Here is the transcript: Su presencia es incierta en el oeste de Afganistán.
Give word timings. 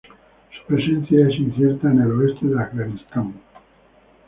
Su 0.57 0.65
presencia 0.65 1.29
es 1.29 1.35
incierta 1.35 1.91
en 1.91 2.01
el 2.01 2.11
oeste 2.13 2.47
de 2.47 2.59
Afganistán. 2.59 3.35